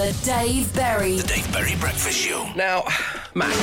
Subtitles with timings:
[0.00, 1.16] The Dave Berry.
[1.18, 2.50] The Dave Berry Breakfast Show.
[2.56, 2.84] Now,
[3.34, 3.54] Matt.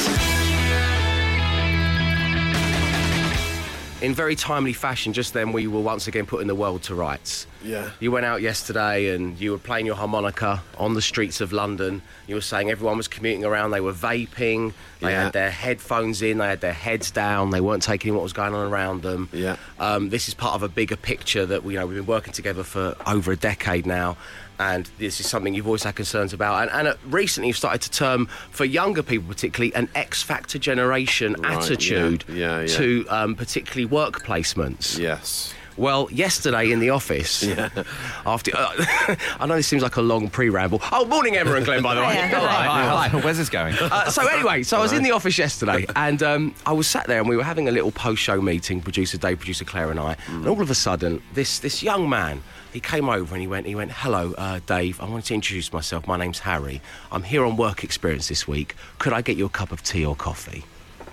[4.04, 7.48] In very timely fashion, just then we were once again putting the world to rights.
[7.64, 7.90] Yeah.
[8.00, 12.04] You went out yesterday and you were playing your harmonica on the streets of London.
[12.28, 15.24] You were saying everyone was commuting around, they were vaping, they Yeah.
[15.24, 18.54] had their headphones in, they had their heads down, they weren't taking what was going
[18.54, 19.28] on around them.
[19.34, 19.56] Yeah.
[19.80, 22.34] Um, this is part of a bigger picture that we you know we've been working
[22.34, 24.16] together for over a decade now.
[24.60, 26.64] And this is something you've always had concerns about.
[26.64, 30.58] And, and uh, recently you've started to term, for younger people particularly, an X Factor
[30.60, 32.68] generation Right, attitude Yeah, yeah.
[32.68, 34.98] to um, particularly work placements.
[34.98, 35.54] Yes.
[35.78, 37.44] Well, yesterday in the office,
[38.26, 38.74] after uh,
[39.40, 40.82] I know this seems like a long pre-ramble.
[40.92, 42.14] Oh, morning, Emma and Glenn, by the way.
[42.16, 42.28] Hiya.
[42.40, 43.20] Hi, hi.
[43.20, 43.76] Where's this going?
[43.80, 47.06] Uh, so anyway, so I was in the office yesterday, and um, I was sat
[47.06, 48.82] there, and we were having a little post-show meeting.
[48.82, 50.18] Producer Dave, producer Claire, and I.
[50.30, 52.42] And all of a sudden, this this young man,
[52.74, 55.00] he came over and he went, he went, "Hello, uh, Dave.
[55.02, 56.08] I wanted to introduce myself.
[56.08, 56.82] My name's Harry.
[57.12, 58.76] I'm here on work experience this week.
[59.00, 60.66] Could I get you a cup of tea or coffee?"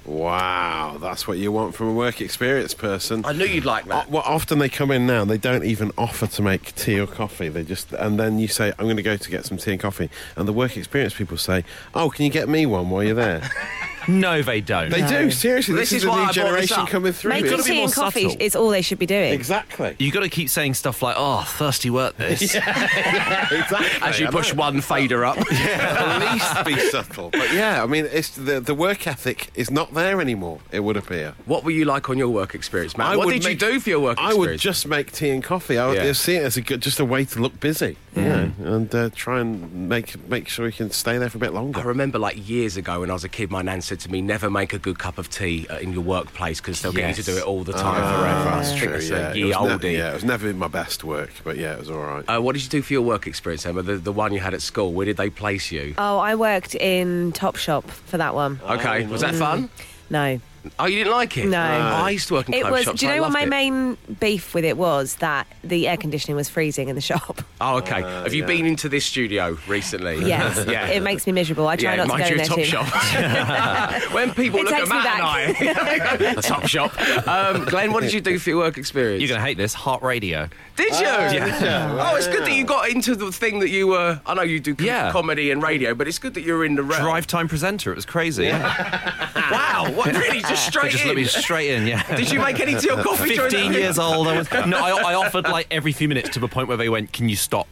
[0.05, 3.25] Wow, that's what you want from a work experience person.
[3.25, 4.10] I knew you'd like that.
[4.10, 7.06] well, often they come in now and they don't even offer to make tea or
[7.06, 7.48] coffee.
[7.48, 9.80] They just and then you say, "I'm going to go to get some tea and
[9.80, 13.14] coffee," and the work experience people say, "Oh, can you get me one while you're
[13.14, 13.50] there?"
[14.08, 14.91] no, they don't.
[14.91, 15.74] They do seriously.
[15.74, 16.88] This This, is is, why I a brought new this generation up.
[16.88, 17.28] coming through.
[17.30, 18.36] Make Making gotta be tea more and coffee subtle.
[18.47, 19.33] is all they should be doing.
[19.33, 19.97] exactly.
[19.98, 24.08] You got to keep saying stuff like, "Oh, thirsty work this." exactly.
[24.08, 24.58] As you I push know.
[24.60, 25.36] one fader up.
[25.52, 27.30] At least be subtle.
[27.30, 30.60] But yeah, I mean, it's the the work ethic is not there anymore.
[30.72, 31.34] It would appear.
[31.47, 33.08] What were you like on your work experience, Matt?
[33.08, 34.50] I what would did make- you do for your work I experience?
[34.52, 35.78] would just make tea and coffee.
[35.78, 36.12] I would Yeah.
[36.12, 39.41] see it as a good, just a way to look busy, yeah, and uh, try
[39.41, 41.80] and make make sure you can stay there for a bit longer.
[41.80, 44.20] I remember like years ago when I was a kid, my nan said to me,
[44.23, 47.23] never make a good cup of tea uh, in your workplace because they'll get you
[47.23, 48.48] to do it all the time forever.
[48.50, 49.28] I think True, it's yeah.
[49.28, 49.97] a It ye was ne- oldie.
[49.98, 52.25] yeah, it was never in my best work, but yeah, it was all right.
[52.28, 53.83] Uh, what did you do for your work experience, Emma?
[53.83, 55.95] The, the one you had at school, where did they place you?
[55.98, 58.61] Oh, I worked in Topshop for that one.
[58.69, 59.69] Okay, was that fun?
[60.11, 60.41] No.
[60.78, 61.46] Oh, you didn't like it?
[61.46, 61.58] No.
[61.58, 62.04] Ah.
[62.04, 62.84] I used to work in It clothes was.
[62.84, 63.00] shops.
[63.00, 63.70] do you I know what loved my it.
[63.70, 65.16] main beef with it was?
[65.16, 67.42] That the air conditioning was freezing in the shop.
[67.60, 68.02] Oh, okay.
[68.02, 68.47] Ah, Have you yeah.
[68.47, 70.26] been into this studio recently?
[70.26, 70.64] Yes.
[70.69, 70.88] yeah.
[70.88, 71.66] It makes me miserable.
[71.69, 72.64] I try yeah, not to mind go you, in there Top too.
[72.64, 74.12] Shop.
[74.12, 76.92] when people It look at takes me Matt and I, Top Shop.
[77.28, 79.20] Um, Glenn, what did you do for your work experience?
[79.20, 79.74] You're going to hate this.
[79.74, 80.48] Heart radio.
[80.76, 81.38] Did ah, you?
[81.38, 82.10] Yeah.
[82.10, 84.20] Oh, it's good that you got into the thing that you were.
[84.26, 85.12] I know you do com- Yeah.
[85.12, 87.03] comedy and radio, but it's good that you're in the realm.
[87.03, 87.92] Drive time presenter.
[87.92, 88.48] It was crazy.
[88.48, 91.09] Wow, what really just They straight just in?
[91.09, 91.87] let me straight in.
[91.87, 92.03] Yeah.
[92.16, 93.34] Did you make any tea or coffee?
[93.34, 94.28] during 15 years old.
[94.28, 96.88] I was, no, I, I offered like every few minutes to the point where they
[96.88, 97.69] went, "Can you stop?"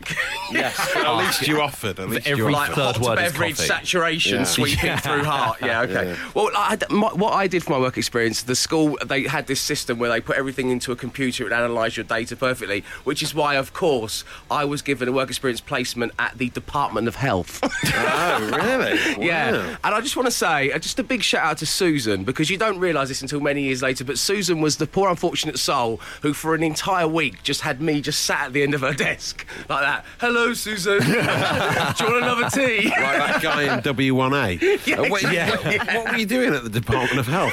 [0.50, 1.98] yes, at least you offered.
[2.00, 2.52] At least you Every offered.
[2.52, 3.68] Like third hot word is beverage coffee.
[3.68, 4.44] saturation Yeah.
[4.44, 5.58] sweeping through heart.
[5.60, 6.08] Yeah, okay.
[6.10, 6.30] Yeah.
[6.34, 9.60] Well, I, my, what I did for my work experience, the school they had this
[9.60, 13.34] system where they put everything into a computer and analyse your data perfectly, which is
[13.34, 17.60] why, of course, I was given a work experience placement at the Department of Health.
[17.62, 18.92] Oh, really?
[19.32, 22.24] Yeah, and I just want to say uh, just a big shout out to Susan
[22.24, 24.04] because you don't realise this until many years later.
[24.04, 28.00] But Susan was the poor unfortunate soul who, for an entire week, just had me
[28.00, 30.04] just sat at the end of her desk like that.
[30.18, 30.98] Hello, Susan.
[31.02, 32.84] Do you want another tea?
[32.88, 34.86] Like that guy in W1A.
[34.86, 35.78] Yeah, Uh, wait, exactly.
[35.78, 37.52] what, what were you doing at the Department of Health?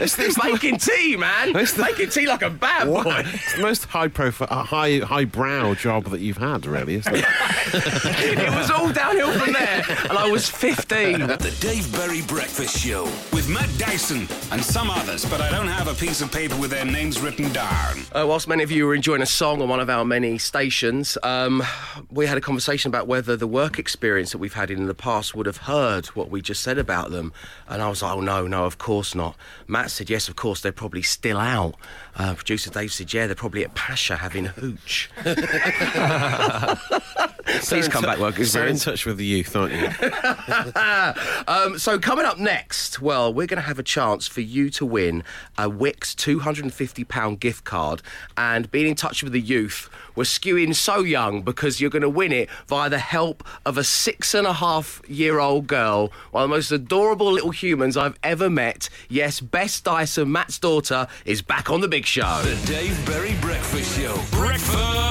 [0.00, 1.56] It's, it's, the, Making tea, man.
[1.56, 3.04] It's the- Making tea like a bad what?
[3.04, 3.22] boy.
[3.24, 7.14] it's the most high profile, uh, high high brow job that you've had, really, isn't
[7.16, 7.24] it?
[7.72, 11.18] it was all downhill from there, and I was 15.
[11.18, 15.88] The Dave Berry Breakfast Show with Matt Dyson and some others, but I don't have
[15.88, 17.98] a piece of paper with their names written down.
[18.12, 21.18] Uh, whilst many of you were enjoying a song on one of our many stations,
[21.22, 21.62] um,
[22.10, 25.34] we had a conversation about whether the work experience that we've had in the past
[25.34, 27.32] would have heard what we just said about them.
[27.68, 29.36] And I was like, oh, no, no, of course not.
[29.66, 31.74] Matt said, yes, of course, they're probably still out.
[32.16, 35.10] Uh, producer Dave said, yeah, they're probably at Pasha having a hooch.
[37.60, 39.88] Please come back, work So in touch with the youth, aren't you?
[41.46, 44.84] Um, so coming up next, well, we're going to have a chance for you to
[44.84, 45.24] win
[45.56, 48.02] a Wickes £250 gift card.
[48.36, 52.08] And being in touch with the youth, we're skewing so young because you're going to
[52.08, 56.44] win it via the help of a six and a half year old girl, one
[56.44, 58.88] of the most adorable little humans I've ever met.
[59.08, 62.42] Yes, Bess Dyson, Matt's daughter, is back on the big show.
[62.42, 64.20] The Dave Berry Breakfast Show.
[64.32, 65.07] Breakfast!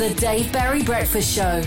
[0.00, 1.62] The Dave Berry Breakfast Show.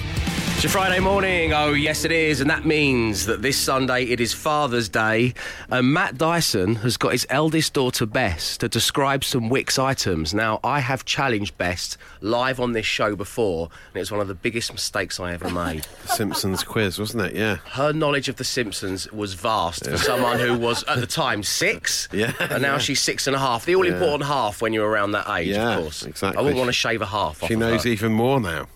[0.63, 1.51] It's your Friday morning.
[1.51, 2.39] Oh, yes, it is.
[2.39, 5.33] And that means that this Sunday it is Father's Day.
[5.69, 10.33] And Matt Dyson has got his eldest daughter, Bess, to describe some Wickes items.
[10.33, 14.30] Now, I have challenged Bess live on this show before, and it was one of
[14.30, 15.86] the biggest mistakes I ever made.
[16.04, 17.36] The Simpsons quiz, wasn't it?
[17.36, 17.57] Yeah.
[17.65, 22.07] Her knowledge of The Simpsons was vast for someone who was, at the time, six.
[22.13, 22.77] Yeah, And now yeah.
[22.77, 23.65] she's six and a half.
[23.65, 26.06] The all important half when you're around that age, Yeah, of course.
[26.06, 26.38] exactly.
[26.39, 28.68] I wouldn't want to shave a half off She knows even more now.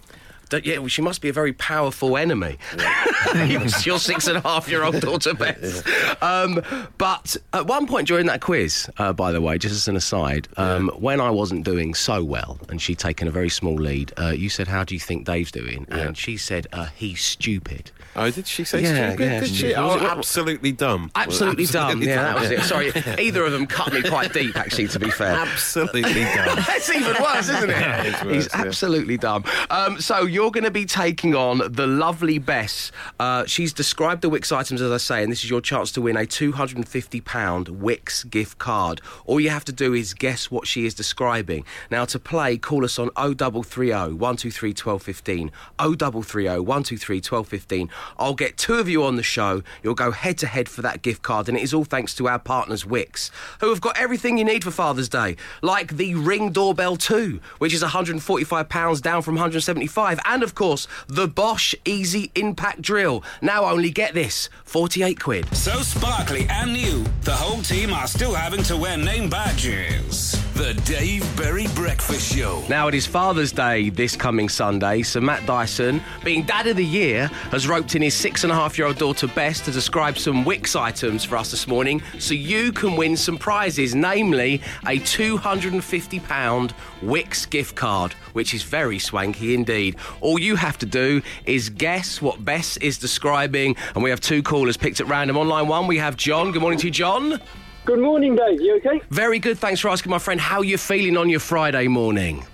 [0.64, 2.58] Yeah, well, she must be a very powerful enemy.
[3.48, 5.84] Your six and a half year old daughter, Bess.
[6.22, 6.62] Um,
[6.98, 10.48] but at one point during that quiz, uh, by the way, just as an aside,
[10.58, 14.30] um, when I wasn't doing so well and she'd taken a very small lead, uh,
[14.30, 15.86] you said, How do you think Dave's doing?
[15.90, 17.92] And she said, uh, He's stupid.
[18.18, 19.24] Oh, did she say Yeah, stupid?
[19.24, 21.12] yeah, did she- Oh, absolutely dumb.
[21.16, 21.84] Absolutely dumb.
[21.92, 22.62] Absolutely Yeah, that was it.
[22.64, 22.92] Sorry,
[23.24, 25.36] either of them cut me quite deep, actually, to be fair.
[25.36, 26.56] Absolutely dumb.
[26.68, 28.25] That's even worse, isn't it?
[28.25, 28.62] Worse, He's yeah.
[28.62, 29.44] absolutely dumb.
[29.69, 32.92] Um, so you're going to be taking on the lovely Bess.
[33.19, 36.02] Uh, she's described the Wickes items as I say, and this is your chance to
[36.02, 37.22] win a £250
[37.68, 39.02] Wickes gift card.
[39.25, 41.66] All you have to do is guess what she is describing.
[41.92, 45.52] Now to play, call us on 0330 123 1215.
[45.80, 47.90] 0330 123 1215.
[48.18, 49.63] I'll get two of you on the show.
[49.83, 52.27] You'll go head to head for that gift card, and it is all thanks to
[52.27, 56.51] our partners Wickes, who have got everything you need for Father's Day, like the Ring
[56.51, 62.81] Doorbell 2, which is £145 down from 175 and of course, the Bosch Easy Impact
[62.81, 63.24] Drill.
[63.42, 65.56] Now only get this, 48 quid.
[65.56, 70.36] So sparkly and new, the whole team are still having to wear name badges.
[70.53, 72.63] The Dave Berry Breakfast Show.
[72.68, 76.86] Now it is Father's Day this coming Sunday, so Matt Dyson, being Dad of the
[76.86, 80.44] Year, has roped his six and a half year old daughter Bess to describe some
[80.46, 86.72] Wickes items for us this morning so you can win some prizes, namely a £250
[87.02, 89.96] Wickes gift card, which is very swanky indeed.
[90.22, 94.44] All you have to do is guess what Bess is describing, and we have two
[94.44, 95.38] callers picked at random.
[95.38, 96.52] On line one, we have John.
[96.52, 97.40] Good morning to you, John.
[97.86, 98.60] Good morning, Dave.
[98.60, 99.02] You okay?
[99.10, 100.42] Very good, thanks for asking, my friend.
[100.42, 102.46] How are you feeling on your Friday morning?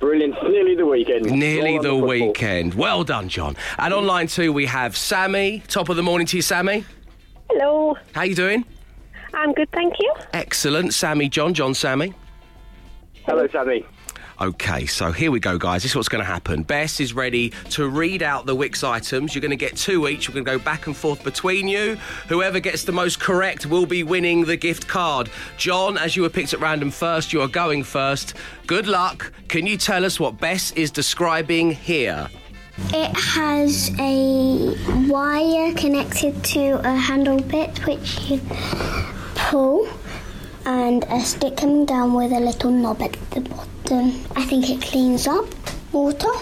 [0.00, 0.34] Brilliant.
[0.48, 1.26] Nearly the weekend.
[1.26, 2.74] Nearly All the weekend.
[2.74, 3.54] Well done, John.
[3.78, 5.62] And on line two, we have Sammy.
[5.68, 6.84] Top of the morning to you, Sammy.
[7.50, 8.64] Hello, How you doing?
[9.34, 10.12] I'm good, thank you.
[10.32, 10.94] Excellent.
[10.94, 12.14] Sammy, John, John, Sammy.
[13.26, 13.84] Hello, Sammy.
[14.40, 15.82] Okay, so here we go, guys.
[15.82, 16.62] This is what's going to happen.
[16.62, 19.34] Bess is ready to read out the Wickes items.
[19.34, 20.30] You're going to get two each.
[20.30, 21.96] We're going to go back and forth between you.
[22.28, 25.28] Whoever gets the most correct will be winning the gift card.
[25.58, 28.32] John, as you were picked at random first, you are going first.
[28.66, 29.30] Good luck.
[29.48, 32.26] Can you tell us what Bess is describing here?
[32.94, 34.74] It has a
[35.06, 38.40] wire connected to a handle bit which you
[39.34, 39.86] pull
[40.66, 44.08] and a stick coming down with a little knob at the bottom.
[44.36, 45.46] I think it cleans up
[45.92, 46.32] water.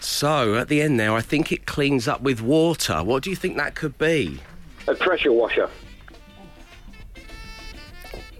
[0.00, 3.02] So, at the end there, I think it cleans up with water.
[3.04, 4.40] What do you think that could be?
[4.86, 5.68] A pressure washer.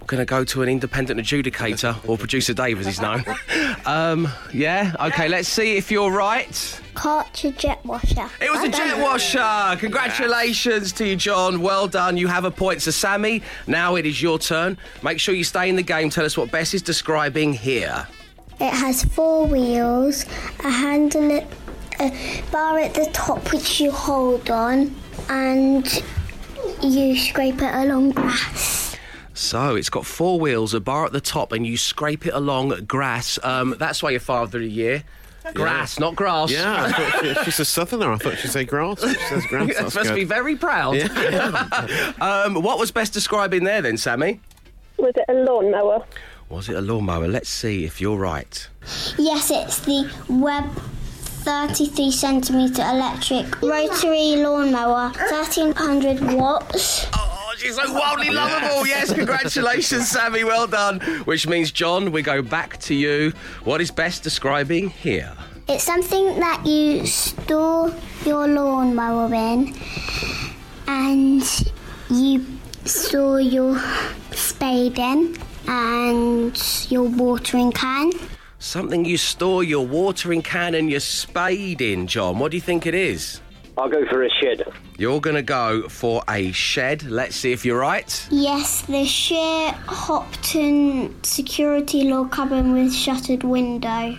[0.08, 3.22] Going to go to an independent adjudicator, or producer Dave as he's known.
[3.84, 6.81] um, yeah, okay, let's see if you're right.
[6.94, 8.26] Cartridge jet washer.
[8.40, 9.78] It was a jet washer.
[9.78, 11.60] Congratulations to you, John.
[11.60, 12.16] Well done.
[12.16, 12.81] You have a point.
[12.81, 14.78] So, Sammy, now it is your turn.
[15.02, 16.08] Make sure you stay in the game.
[16.08, 18.08] Tell us what Bess is describing here.
[18.61, 20.25] It has four wheels,
[20.64, 21.46] a handle, at,
[22.00, 24.96] a bar at the top which you hold on,
[25.28, 26.02] and
[26.82, 28.88] you scrape it along grass.
[29.38, 32.70] So, it's got four wheels, a bar at the top, and you scrape it along
[32.87, 33.38] grass.
[33.44, 35.05] Um, that's why you're Father of the Year.
[35.55, 36.50] Grass, not grass.
[36.50, 38.12] Yeah, I thought she, she's a southerner.
[38.12, 39.00] I thought she'd say grass.
[39.00, 39.69] She says grass.
[39.69, 40.99] You're That's supposed to be very proud.
[42.20, 44.40] um, what was Bess describing there then, Sammy?
[44.96, 46.05] Was it a lawnmower?
[46.49, 47.29] Was it a lawnmower?
[47.29, 48.69] Let's see if you're right.
[49.17, 50.69] Yes, it's the Web
[51.44, 57.07] 33 centimeter electric rotary lawnmower, 1300 watts.
[57.59, 58.87] She's so wildly lovable.
[58.87, 60.45] Yes, congratulations, Sammy.
[60.45, 61.00] Well done.
[61.25, 63.33] Which means, John, we go back to you.
[63.65, 65.33] What is Bess describing here?
[65.69, 67.93] It's something that you store
[68.25, 69.75] your lawnmower in
[70.87, 71.43] and
[72.09, 72.47] you
[72.85, 73.79] store your
[74.31, 75.37] spade in
[75.67, 78.12] and your watering can.
[78.59, 82.38] Something you store your watering can and your spade in, John.
[82.38, 83.41] What do you think it is?
[83.78, 84.64] I'll go for a shed.
[84.99, 87.04] You're going to go for a shed.
[87.04, 88.26] Let's see if you're right.
[88.28, 94.18] Yes, the sheer Hopton security log cabin with shuttered window.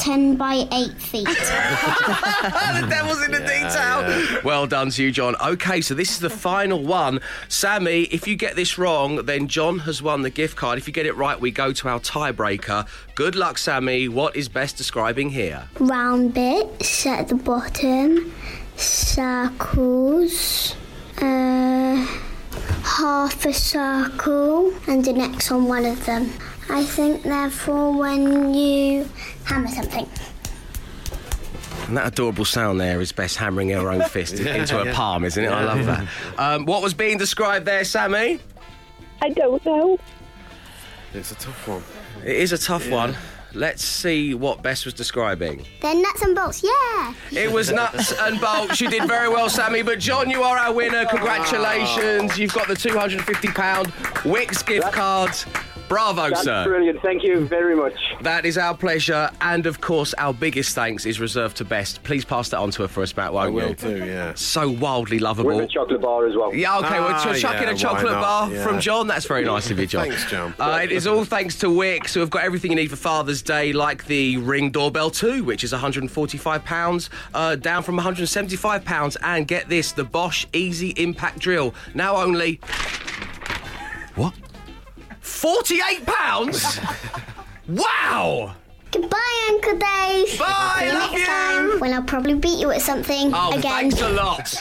[0.00, 1.24] 10 by 8 feet.
[1.26, 4.40] the devil's in the detail.
[4.42, 5.36] Well done to you, John.
[5.44, 7.20] Okay, so this is the final one.
[7.48, 10.78] Sammy, if you get this wrong, then John has won the gift card.
[10.78, 12.86] If you get it right, we go to our tiebreaker.
[13.14, 14.08] Good luck, Sammy.
[14.08, 15.64] What is Bess describing here?
[15.78, 18.32] Round bits at the bottom,
[18.80, 20.74] circles,
[21.18, 22.06] uh,
[22.82, 26.30] half a circle, and an X on one of them.
[26.68, 29.08] I think they're for when you
[29.44, 30.08] hammer something.
[31.88, 35.42] And that adorable sound there is Bess hammering her own fist into her palm, isn't
[35.42, 35.48] it?
[35.48, 36.06] I love that.
[36.38, 38.38] Um, what was being described there, Sammy?
[39.20, 39.98] I don't know.
[41.12, 41.82] It's a tough one.
[42.24, 43.16] It is a tough one.
[43.52, 45.64] Let's see what Bess was describing.
[45.80, 47.14] They're nuts and bolts, yeah.
[47.32, 48.80] It was nuts and bolts.
[48.80, 49.82] You did very well, Sammy.
[49.82, 51.04] But John, you are our winner.
[51.06, 52.38] Congratulations.
[52.38, 53.20] You've got the £250
[54.22, 55.32] Wickes gift card.
[55.90, 56.64] Bravo, That's sir.
[56.64, 57.02] brilliant.
[57.02, 57.94] Thank you very much.
[58.22, 59.28] That is our pleasure.
[59.40, 61.98] And of course, our biggest thanks is reserved to Bess.
[61.98, 63.74] Please pass that on to her for us, Matt, won't I will you?
[63.74, 64.32] do, yeah.
[64.36, 65.58] So wildly With lovable.
[65.58, 66.54] a chocolate bar as well.
[66.54, 68.62] Yeah, okay, Ah, we're ch- chucking yeah, a chocolate bar Yeah.
[68.64, 69.08] from John.
[69.08, 70.06] That's very nice of you, John.
[70.06, 70.54] Thanks, John.
[70.60, 73.42] Uh, it is all thanks to Wickes, who have got everything you need for Father's
[73.42, 79.16] Day, like the Ring Doorbell 2, which is £145, uh, down from £175.
[79.24, 82.60] And get this, the Bosch Easy Impact Drill, now only
[84.14, 84.34] What?
[85.30, 86.80] £48?
[87.68, 88.54] wow!
[88.92, 90.38] Goodbye, Uncle Dave.
[90.38, 91.26] Bye, See you love next you.
[91.26, 93.90] time when I'll probably beat you at something Oh, again.
[93.90, 94.52] thanks a lot.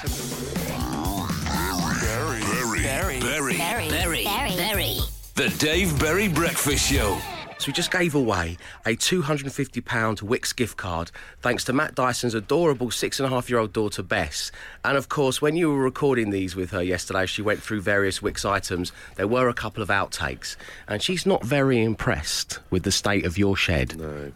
[2.83, 4.97] Berry, Berry, Berry, Berry,
[5.35, 7.17] The Dave Berry Breakfast Show.
[7.59, 9.83] So we just gave away a £250
[10.21, 11.11] Wickes gift card
[11.41, 14.49] thanks to Matt Dyson's adorable six and a half year old daughter Bess.
[14.85, 18.19] And of course, when you were recording these with her yesterday, she went through various
[18.19, 18.93] Wickes items.
[19.15, 20.55] There were a couple of outtakes,
[20.87, 23.97] and she's not very impressed with the state of your shed.
[23.97, 24.31] No.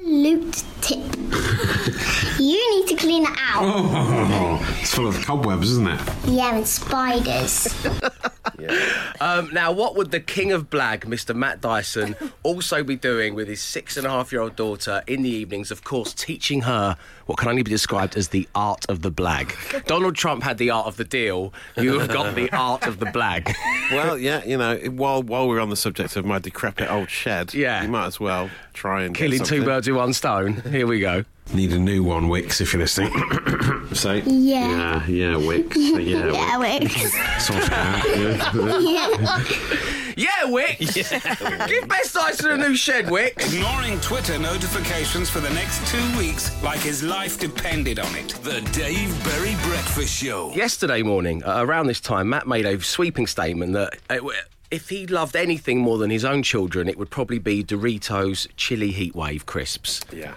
[0.00, 0.98] Loot tip.
[2.38, 3.60] you need to clean it out.
[3.60, 6.00] Oh, it's full of cobwebs, isn't it?
[6.26, 7.74] Yeah, and spiders.
[9.20, 11.34] Um, now, what would the king of blag, Mr.
[11.34, 15.22] Matt Dyson, also be doing with his six and a half year old daughter in
[15.22, 15.70] the evenings?
[15.70, 19.84] Of course, teaching her what can only be described as the art of the blag.
[19.86, 21.52] Donald Trump had the art of the deal.
[21.76, 23.54] You have got the art of the blag.
[23.90, 27.54] Well, yeah, you know, while while we're on the subject of my decrepit old shed,
[27.54, 27.82] Yeah.
[27.82, 30.54] you might as well try and get Killing two birds with one stone.
[30.70, 31.24] Here we go.
[31.54, 33.10] Need a new one, Wickes, if you're listening.
[33.94, 34.20] Say.
[34.26, 35.06] Yeah.
[35.06, 35.76] Yeah, yeah, Wickes.
[35.76, 36.88] Yeah, Yeah, Wickes.
[36.88, 37.40] Wickes.
[37.40, 38.04] Sort it out.
[38.18, 38.37] Yeah.
[40.18, 41.68] Yeah, Wickes!
[41.68, 43.54] Give Bess Dyson a new shed, Wickes!
[43.54, 48.30] Ignoring Twitter notifications for the next two weeks like his life depended on it.
[48.42, 50.52] The Dave Berry Breakfast Show.
[50.54, 54.18] Yesterday morning, uh, around this time, Matt made a sweeping statement that uh,
[54.72, 58.92] if he loved anything more than his own children, it would probably be Doritos Chili
[58.92, 60.00] Heatwave crisps.
[60.12, 60.34] Yeah.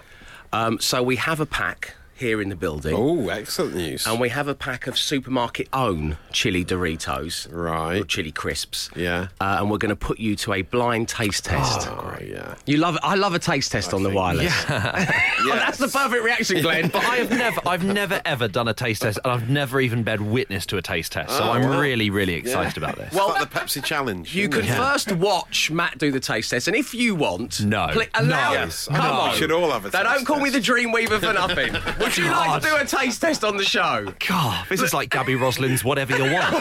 [0.52, 2.94] Um, so we have a pack here in the building.
[2.96, 4.06] Oh, excellent news.
[4.06, 7.48] And we have a pack of supermarket own chili Doritos.
[7.52, 8.00] Right.
[8.00, 8.88] Or chili crisps.
[8.96, 9.28] Yeah.
[9.40, 11.88] Uh, and we're going to put you to a blind taste test.
[11.90, 12.54] Oh, yeah.
[12.66, 14.64] You love I love a taste test on the think- wireless.
[15.44, 16.88] Oh, that's the perfect reaction, Glenn.
[16.88, 20.04] But I have never, I've never ever done a taste test, and I've never even
[20.04, 21.30] been witness to a taste test.
[21.36, 21.80] So Oh, I'm wow.
[21.80, 23.12] really, really excited about this.
[23.12, 24.34] Well, Well, like the Pepsi challenge.
[24.34, 24.74] You isn't could it?
[24.76, 27.88] first watch Matt do the taste test, and if you want, No.
[27.90, 28.60] pli- allow No.
[28.60, 30.60] Yes, Come I on, We should all have a They taste don't call me the
[30.60, 30.70] test.
[30.70, 31.72] Dreamweaver for nothing.
[31.98, 34.12] Would you like to do a taste test on the show?
[34.28, 36.52] God, this is like Gaby Roslin's "Whatever You Want."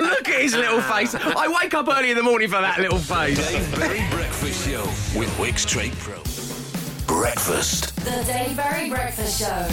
[0.00, 1.14] Look at his little face.
[1.14, 3.36] I wake up early in the morning for that little face.
[3.46, 4.35] Dave Berry Breakfast
[4.66, 4.82] Show
[5.16, 6.16] with Wickes Trade Pro.
[7.06, 7.94] Breakfast.
[8.04, 9.68] The Dave Berry Breakfast Show.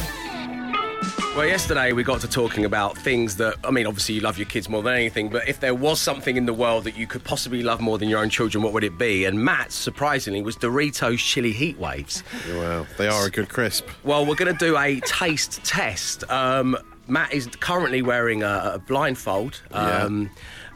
[1.35, 4.45] Well, yesterday we got to talking about things that, I mean, obviously you love your
[4.45, 7.23] kids more than anything, but if there was something in the world that you could
[7.23, 9.25] possibly love more than your own children, what would it be?
[9.25, 12.21] And Matt, surprisingly, was Doritos Chili Heat Waves.
[12.49, 13.87] Well, they are a good crisp.
[14.03, 16.23] Well, we're going to do a taste test.
[16.29, 19.59] Um, Matt is currently wearing a, a blindfold.
[19.71, 20.29] Um,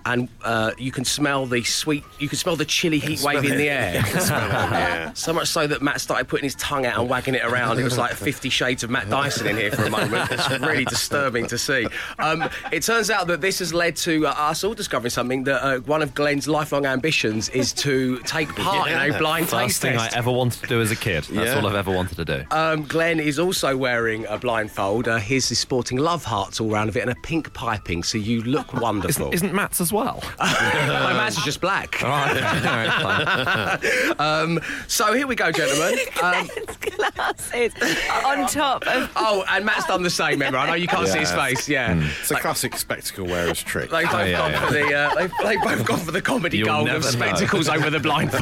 [0.07, 3.57] And uh, you can smell the sweet, you can smell the chilly heat wave in
[3.57, 4.03] the air.
[4.37, 5.13] Yeah.
[5.13, 7.79] So much so that Matt started putting his tongue out and wagging it around.
[7.79, 10.29] It was like Fifty Shades of Matt Dyson in here for a moment.
[10.31, 11.87] It's really disturbing to see.
[12.19, 15.63] Um, it turns out that this has led to uh, us all discovering something that
[15.63, 19.81] uh, one of Glenn's lifelong ambitions is to take part in a blind First taste
[19.81, 20.15] thing test.
[20.15, 21.23] I ever wanted to do as a kid.
[21.25, 21.59] That's Yeah.
[21.59, 22.43] all I've ever wanted to do.
[22.51, 25.07] Um, Glenn is also wearing a blindfold.
[25.07, 28.17] Uh, his is sporting love hearts all round of it and a pink piping, so
[28.17, 29.27] you look wonderful.
[29.27, 29.96] Isn't, isn't Matt's as well?
[30.39, 32.03] My match is just black.
[32.03, 32.37] All right.
[32.37, 34.17] All right, fine.
[34.19, 35.97] Um, so here we go, gentlemen.
[36.23, 36.49] Um,
[36.81, 37.73] glasses
[38.25, 39.11] on top of.
[39.15, 40.31] oh, and Matt's done the same.
[40.31, 41.69] Remember, I know you can't see his face.
[41.69, 43.91] Yeah, It's a classic spectacle wearer's trick.
[43.91, 44.65] They've both Oh, yeah, gone yeah.
[44.67, 44.93] for the.
[44.93, 47.11] Uh, they've, they've both gone for the comedy You'll gold of never know.
[47.11, 48.41] spectacles over the blindfold.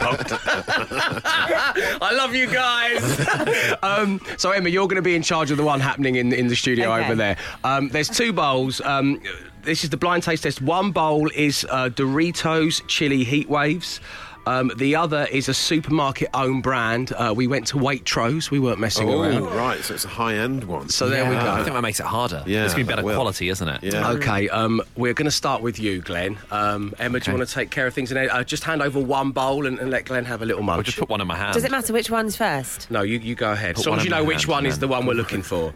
[0.90, 3.78] I love you guys.
[3.84, 6.48] um, so Emma, you're going to be in charge of the one happening in in
[6.48, 7.06] the studio Okay.
[7.06, 7.38] over there.
[7.64, 8.80] Um, there's two bowls.
[8.82, 9.22] Um,
[9.66, 10.62] this is the blind taste test.
[10.62, 14.00] One bowl is uh, Doritos chili heat waves.
[14.48, 17.12] Um, the other is a supermarket own brand.
[17.14, 18.52] Uh, we went to Waitrose.
[18.52, 19.34] We weren't messing around.
[19.34, 19.56] Oh, around.
[19.56, 19.80] right.
[19.84, 20.90] So it's a high end one.
[20.90, 21.52] So there we go.
[21.52, 22.44] I think that makes it harder.
[22.46, 23.16] Yeah, it's going to be better will.
[23.16, 23.82] quality, isn't it?
[23.82, 24.12] Yeah.
[24.12, 26.38] Okay, um, we're going to start with you, Glenn.
[26.52, 28.12] Um, Emma, do you want to take care of things?
[28.12, 30.78] And uh, just hand over one bowl and, and let Glenn have a little munch.
[30.78, 31.56] I'll just put one in my hand.
[31.56, 32.92] Does it matter which one's first?
[32.92, 33.76] No, you, you go ahead.
[33.76, 35.42] Put As long one as you know which hand, one is the one we're looking
[35.42, 35.74] for.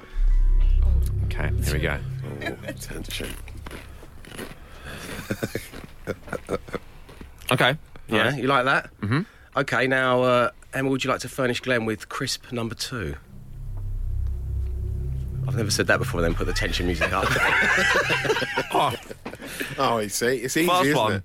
[1.26, 1.98] Okay, here we go.
[2.44, 3.30] Oh, attention.
[7.52, 7.76] Okay.
[8.08, 8.90] Yeah, you like that?
[9.02, 9.22] Mm-hmm.
[9.58, 13.16] Okay, now uh, Emma, would you like to furnish Glenn with crisp number two?
[15.48, 16.22] I've never said that before.
[16.22, 17.26] Then put the tension music up.
[18.72, 18.94] Oh,
[19.80, 21.14] oh, you see, it's easy, First isn't one.
[21.14, 21.24] it?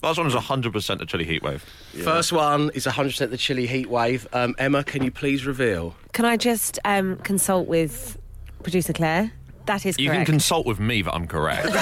[0.00, 1.62] First one is 100% a chili heat wave.
[2.02, 4.26] First one is 100% the chilly heat wave.
[4.32, 5.94] Um, Emma, can you please reveal?
[6.14, 8.16] Can I just um, consult with
[8.62, 9.30] producer Claire?
[9.66, 11.66] That is You can consult with me that I'm correct.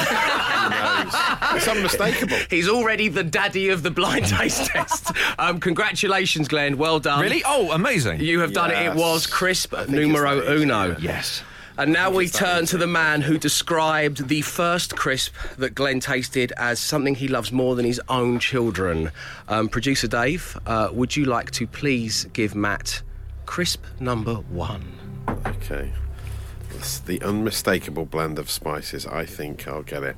[1.13, 2.37] It's unmistakable.
[2.51, 5.13] He's already the daddy of the blind taste test.
[5.39, 6.79] Um, congratulations, Glenn.
[6.79, 7.21] Well done.
[7.21, 7.43] really?
[7.45, 8.21] Oh, amazing.
[8.21, 8.79] You have done it.
[8.87, 10.97] It was crisp numero it's easy, uno.
[10.99, 11.43] yes.
[11.77, 16.53] And now we turn to the man who described the first crisp that Glenn tasted
[16.57, 19.11] as something he loves more than his own children.
[19.49, 23.03] Um, Producer Dave, uh, would you like to please give Matt
[23.45, 24.85] crisp number one?
[25.45, 25.93] Okay.
[26.77, 29.05] It's the unmistakable blend of spices.
[29.05, 30.17] I think I'll get it.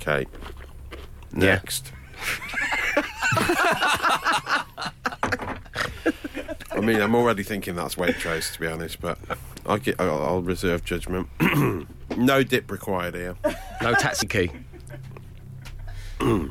[0.00, 0.26] Okay.
[1.32, 1.92] Next.
[6.72, 9.18] I mean, I'm already thinking that's Waitrose, to be honest, but
[9.66, 11.28] I'll, get, I'll, I'll reserve judgment.
[12.16, 13.36] no dip required here.
[13.82, 14.50] No taxi key.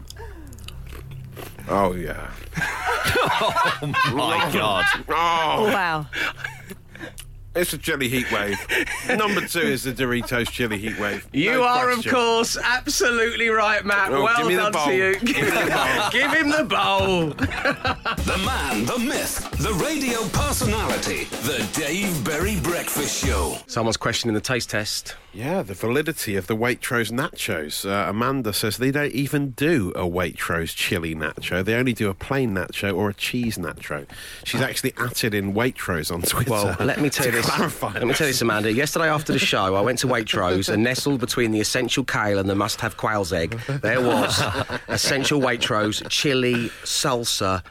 [1.71, 2.31] Oh, yeah.
[3.41, 3.79] Oh,
[4.13, 4.85] my God.
[5.07, 6.07] Oh, wow.
[7.59, 8.57] It's a chili heat wave.
[9.15, 11.27] Number two is the Doritos chili heat wave.
[11.33, 12.09] You No are, question.
[12.09, 14.11] of course, absolutely right, Matt.
[14.11, 15.19] Oh, well give me the done to you.
[15.19, 16.09] Give me the bowl.
[16.11, 17.27] Give him the bowl.
[18.25, 23.57] The man, the myth, the radio personality, the Dave Berry Breakfast Show.
[23.67, 25.15] Someone's questioning the taste test.
[25.31, 27.87] Yeah, the validity of the Waitrose nachos.
[27.87, 31.63] Uh, Amanda says they don't even do a Waitrose chili nacho.
[31.63, 34.07] They only do a plain nacho or a cheese nacho.
[34.43, 36.49] She's actually at it in Waitrose on Twitter.
[36.49, 37.48] Well, let me tell you this.
[37.49, 37.93] Clarify.
[37.93, 38.71] Let me tell you this, Amanda.
[38.71, 42.49] Yesterday after the show, I went to Waitrose and nestled between the essential kale and
[42.49, 44.41] the must-have quail's egg, there was
[44.87, 47.63] essential Waitrose chili salsa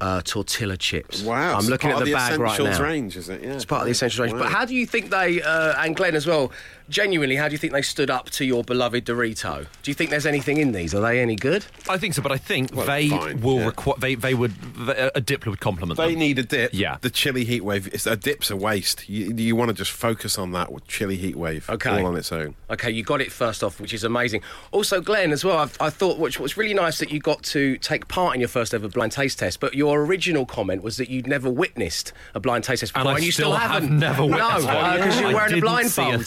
[0.00, 1.22] uh, tortilla chips.
[1.22, 2.82] Wow, I'm looking at the, of bag right now.
[2.82, 3.42] range, is it?
[3.42, 4.38] Yeah, It's part of the essential range.
[4.38, 6.52] But how do you think they, uh, and Glenn as well,
[6.88, 9.66] genuinely, how do you think they stood up to your beloved Dorito?
[9.82, 10.94] Do you think there's anything in these?
[10.94, 11.64] Are they any good?
[11.88, 13.66] I think so, but I think Well, they fine, will yeah.
[13.66, 13.96] require.
[13.98, 14.52] They, they would.
[14.86, 16.06] they- a dip would compliment them.
[16.06, 16.20] They them.
[16.20, 16.70] need a dip.
[16.72, 16.98] Yeah.
[17.00, 17.88] The chili heat wave.
[17.92, 19.08] It's, a dip's a waste.
[19.08, 21.68] You, you want to just focus on that with chili heat wave.
[21.70, 21.90] Okay.
[22.00, 22.54] All on its own.
[22.70, 24.42] Okay, you got it first off, which is amazing.
[24.72, 27.76] Also, Glenn, as well, I've, I thought which was really nice that you got to
[27.78, 29.60] take part in your first ever blind taste test.
[29.60, 33.16] But your original comment was that you'd never witnessed a blind taste test And before,
[33.16, 33.98] I you still still, have haven't.
[33.98, 34.84] never witnessed no, one.
[34.84, 36.24] Uh, because you're I wearing a didn't see a blindfold.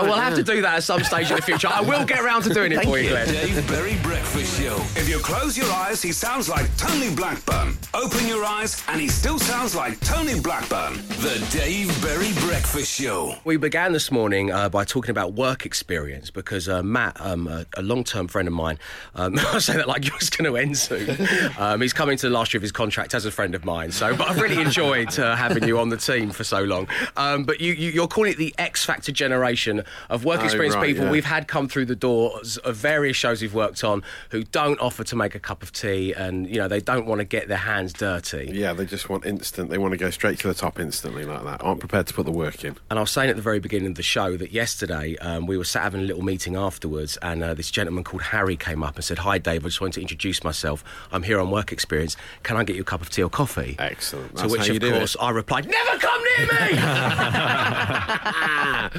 [0.00, 0.04] Thing.
[0.04, 1.68] So we'll have to do that at some stage in the future.
[1.68, 3.26] I will get around to doing it for you, Glenn.
[3.28, 4.76] Dave Berry Breakfast Show.
[4.96, 7.76] If you close your eyes, he sounds like Tony Blackburn.
[7.94, 10.94] Open your eyes, and he still sounds like Tony Blackburn.
[10.94, 13.36] The Dave Berry Breakfast Show.
[13.44, 17.66] We began this morning uh, by talking about work experience because uh, Matt, um, a,
[17.76, 18.78] a long-term friend of mine,
[19.14, 21.16] um, I say that like yours going to end soon.
[21.58, 23.92] Um, he's coming to the last year of his contract as a friend of mine.
[23.92, 26.88] So, but I've really enjoyed uh, having you on the team for so long.
[27.16, 30.74] Um, but you, you, you're calling it the X Factor generation of work Oh, experience
[30.74, 31.10] right, people yeah.
[31.10, 35.04] we've had come through the doors of various shows we've worked on who don't offer
[35.04, 37.58] to make a cup of tea and you know they don't want to get their
[37.58, 38.50] hands dirty.
[38.52, 39.70] Yeah, they just want instant.
[39.70, 41.62] They want to go straight to the top instantly like that.
[41.62, 42.76] Aren't prepared to put the work in.
[42.90, 45.56] And I was saying at the very beginning of the show that yesterday um, we
[45.56, 48.96] were sat having a little meeting afterwards, and uh, this gentleman called Harry came up
[48.96, 49.64] and said, "Hi, Dave.
[49.64, 50.82] I just wanted to introduce myself.
[51.12, 52.16] I'm here on work experience.
[52.42, 54.36] Can I get you a cup of tea or coffee?" Excellent.
[54.36, 55.20] to which, how you of course, it.
[55.22, 56.78] I replied, "Never come near me."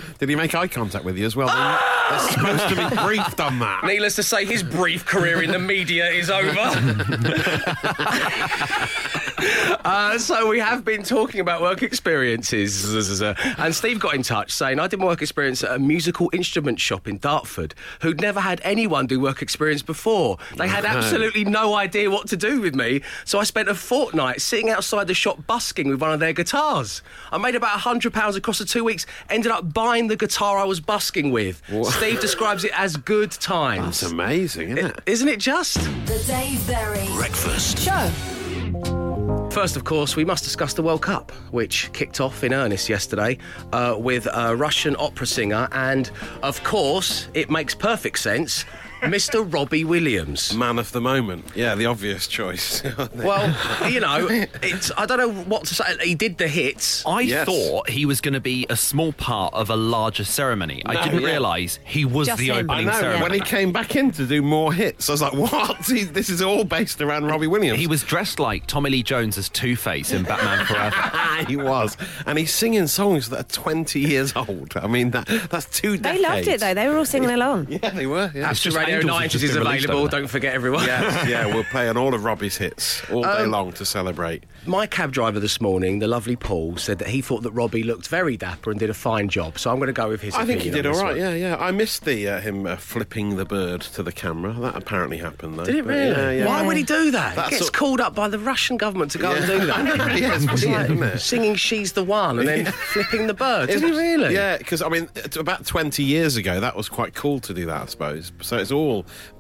[0.20, 1.48] Did he make eye contact with you as well?
[1.48, 2.20] They- They're
[2.60, 3.84] supposed to be briefed on that.
[3.84, 6.46] Needless to say, his brief career in the media is over.
[9.86, 14.80] uh, so we have been talking about work experiences, and Steve got in touch saying
[14.80, 18.62] I did my work experience at a musical instrument shop in Dartford, who'd never had
[18.64, 20.38] anyone do work experience before.
[20.58, 24.42] They had absolutely no idea what to do with me, so I spent a fortnight
[24.42, 27.02] sitting outside the shop busking with one of their guitars.
[27.32, 29.06] I made about hundred pounds across the two weeks.
[29.30, 31.62] Ended up buying the guitar I was busking with.
[31.84, 34.02] Steve describes it as good times.
[34.02, 35.00] That's amazing, isn't it?
[35.06, 35.76] Isn't it just?
[36.06, 37.80] The Dave Berry Breakfast.
[37.80, 38.12] Show.
[39.56, 43.38] First, of course, we must discuss the World Cup, which kicked off in earnest yesterday
[43.72, 46.12] uh, with a Russian opera singer, and
[46.44, 48.66] of course, it makes perfect sense,
[49.06, 49.52] Mr.
[49.54, 50.54] Robbie Williams.
[50.54, 51.46] Man of the moment.
[51.56, 52.84] Yeah, the obvious choice.
[53.16, 53.56] Well,
[53.90, 54.28] you know,
[54.62, 55.84] it's I don't know what to say.
[56.04, 57.04] He did the hits.
[57.06, 57.46] I Yes.
[57.46, 60.82] thought he was going to be a small part of a larger ceremony.
[60.86, 61.28] I didn't yeah.
[61.30, 62.56] realise he was Just the him.
[62.56, 62.92] I opening know.
[62.94, 63.22] ceremony.
[63.24, 65.86] When he came back in to do more hits, I was like, "What?
[65.86, 69.38] He- This is all based around Robbie Williams." He was dressed like Tommy Lee Jones
[69.38, 71.46] as Two Face in Batman Forever.
[71.48, 74.74] he was, and he's singing songs that are twenty years old.
[74.76, 76.22] I mean, that that's two decades.
[76.22, 76.74] They loved it though.
[76.74, 77.68] They were all singing along.
[77.70, 78.32] Yeah, they were.
[78.36, 78.52] Yeah.
[78.52, 80.08] It's just Radio Air Angels have 90s just is available.
[80.08, 80.86] Don't forget everyone.
[80.86, 84.44] Yes, yeah, we'll play on all of Robbie's hits all day Um, long to celebrate.
[84.66, 88.08] My cab driver this morning, the lovely Paul, said that he thought that Robbie looked
[88.08, 89.60] very dapper and did a fine job.
[89.60, 90.34] So I'm going to go with his.
[90.36, 91.12] I think he did all right.
[91.12, 91.18] one.
[91.18, 91.58] Yeah, yeah.
[91.60, 94.54] I missed the uh, him uh, flipping the bird to the camera.
[94.54, 95.66] That apparently happened though.
[95.66, 96.10] Did it really?
[96.12, 96.46] Yeah, yeah.
[96.48, 97.36] Why would he do that?
[97.36, 100.18] That's he gets a- called up by the Russian government to go and do that.
[100.20, 101.20] Yeah, it's weird, isn't it?
[101.20, 103.70] Singing "She's the One" and then flipping the bird.
[103.70, 104.34] Did he really?
[104.34, 107.82] Yeah, because I mean, about 20 years ago, that was quite cool to do that,
[107.82, 108.32] I suppose.
[108.42, 108.85] So it's all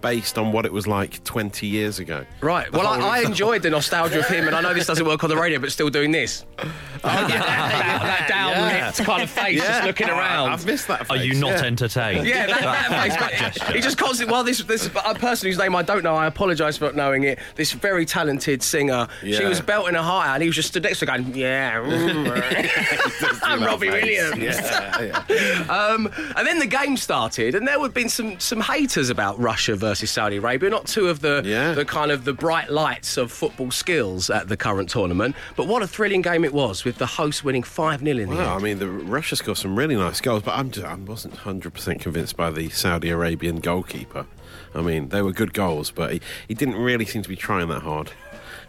[0.01, 2.25] based on what it was like 20 years ago.
[2.41, 2.71] Right.
[2.71, 5.23] The Well, I, I enjoyed the nostalgia of him, and I know this doesn't work
[5.23, 6.45] on the radio, but still doing this.
[7.03, 10.49] that, that down-lipped kind of face, just looking Oh, around.
[10.51, 11.09] I've missed that.
[11.09, 11.63] Are you not yeah.
[11.63, 12.27] entertained?
[12.27, 13.15] Yeah, that, that face.
[13.19, 13.73] That gesture.
[13.73, 14.31] he just constantly.
[14.31, 16.15] Well, this this a person whose name I don't know.
[16.15, 17.39] I apologise for not knowing it.
[17.55, 19.07] This very talented singer.
[19.21, 21.35] She was belting her heart out, and he was just stood next to her going,
[21.35, 25.65] "Yeah, mm, I'm Robbie Williams." Yeah, yeah.
[25.69, 29.24] Um, and then the game started, and there would have been some some haters about
[29.33, 30.69] Russia versus Saudi Arabia.
[30.69, 31.73] Not two of the Yeah.
[31.73, 35.81] the kind of the bright lights of football skills at the current tournament, but what
[35.81, 38.59] a thrilling game it was with the host winning five 0 in the Well, I
[38.59, 42.49] mean, the Russia scored some really nice goals, but I'm I wasn't 100% convinced by
[42.51, 44.25] the Saudi Arabian goalkeeper.
[44.73, 47.69] I mean, they were good goals, but he, he didn't really seem to be trying
[47.69, 48.11] that hard.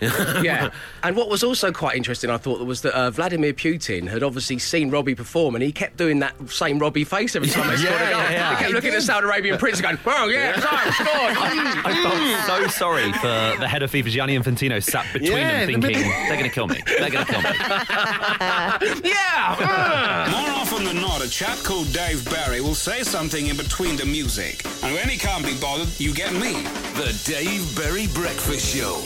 [0.43, 0.71] yeah,
[1.03, 4.59] and what was also quite interesting, I thought, was that uh, Vladimir Putin had obviously
[4.59, 7.95] seen Robbie perform, and he kept doing that same Robbie face every time they scored
[7.95, 8.11] a goal.
[8.11, 8.57] yeah, yeah.
[8.57, 11.35] He kept looking at the Saudi Arabian prince and going, "Well, yeah, so I scored."
[11.37, 11.83] Mm.
[12.47, 13.27] I felt so sorry for
[13.61, 16.49] the head of FIFA, Gianni Infantino, sat between Yeah, them the thinking, they're going to
[16.51, 16.81] kill me.
[16.87, 17.51] They're going to kill me.
[19.05, 20.29] yeah.
[20.31, 24.05] More often than not, a chap called Dave Berry will say something in between the
[24.07, 24.65] music.
[24.83, 26.63] And when he can't be bothered, you get me.
[26.95, 29.01] The Dave Berry Breakfast Show.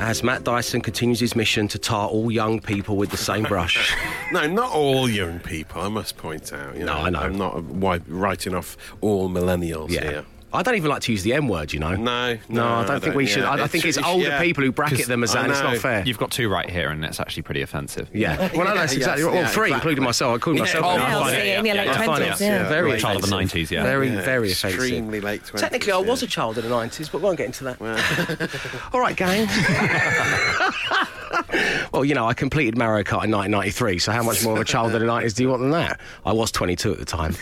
[0.00, 3.94] As Matt Dyson continues his mission to tar all young people with the same brush.
[4.30, 6.76] No, not all young people, I must point out.
[6.76, 7.20] You No, know, I know.
[7.20, 10.02] I'm not writing off all millennials yeah.
[10.02, 10.24] here.
[10.50, 11.94] I don't even like to use the M word, you know.
[11.94, 13.42] No, No, I don't think we should.
[13.42, 13.50] yeah.
[13.50, 15.42] I, I think it's, It's- older yeah, people who bracket them as that.
[15.44, 16.02] and It's not fair.
[16.06, 18.08] You've got two right here, and it's actually pretty offensive.
[18.14, 18.48] yeah.
[18.56, 19.32] Well, no, that's Yeah, exactly yes.
[19.34, 19.72] Well, three, exactly.
[19.74, 20.34] including myself.
[20.36, 20.62] Including Yeah.
[20.64, 20.84] myself.
[20.86, 22.68] Oh, I yeah, find yeah, it- in your late I find it 20s, yeah.
[22.68, 23.82] Very Child of the 90s, yeah.
[23.82, 24.80] Very, Yeah, very offensive.
[24.80, 25.60] Extremely late 20s.
[25.60, 28.48] Technically, I was a child of the 90s, but we won't get into that.
[28.94, 29.48] All right, gang.
[31.92, 34.64] well, you know, I completed Mario Kart in 1993, so how much more of a
[34.64, 36.00] child of the 90s do you want than that?
[36.24, 37.34] I was 22 at the time.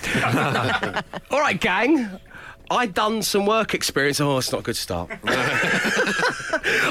[1.30, 2.08] All right, gang.
[2.70, 4.20] I done some work experience.
[4.20, 5.10] Oh, it's not a good start.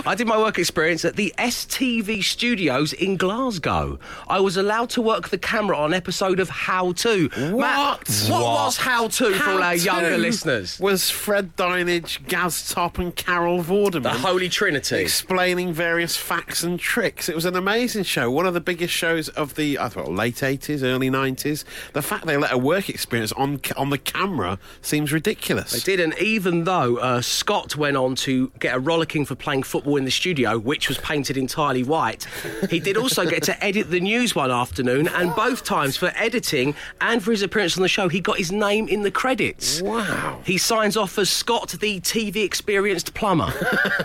[0.08, 4.00] I did my work experience at the STV studios in Glasgow.
[4.28, 7.30] I was allowed to work the camera on episode of How To.
[7.38, 8.08] Matt, What?
[8.30, 10.80] what, was How To for all our younger listeners?
[10.80, 14.98] Was Fred Dinenage, Gaz Top, and Carol Vorderman The Holy Trinity.
[15.02, 17.28] explaining various facts and tricks.
[17.30, 20.10] It was an amazing show, one of the biggest shows of the uh, I thought
[20.12, 21.64] late eighties, early nineties.
[21.94, 25.65] The fact they let a work experience on on the camera seems ridiculous.
[25.72, 29.64] They did, and even though uh, Scott went on to get a rollicking for playing
[29.64, 32.28] football in the studio, which was painted entirely white,
[32.70, 36.76] he did also get to edit the news one afternoon, and both times for editing
[37.02, 39.82] and for his appearance on the show, he got his name in the credits.
[39.82, 40.40] Wow.
[40.44, 43.52] He signs off as Scott, the TV experienced plumber.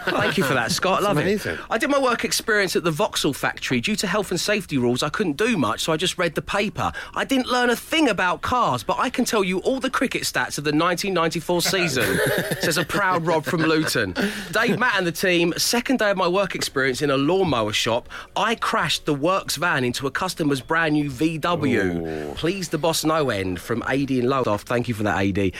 [0.06, 1.02] Thank you for that, Scott.
[1.02, 1.54] Love amazing.
[1.54, 1.60] it.
[1.70, 3.80] I did my work experience at the Vauxhall factory.
[3.80, 6.42] Due to health and safety rules, I couldn't do much, so I just read the
[6.42, 6.92] paper.
[7.14, 10.22] I didn't learn a thing about cars, but I can tell you all the cricket
[10.22, 12.20] stats of the 1994 season,
[12.60, 14.14] says a proud Rob from Luton.
[14.52, 18.08] Dave, Matt, and the team, second day of my work experience in a lawnmower shop,
[18.36, 22.36] I crashed the works van into a customer's brand new VW.
[22.36, 24.68] Please the boss no end from AD and Lowestoft.
[24.68, 25.52] Thank you for that, AD.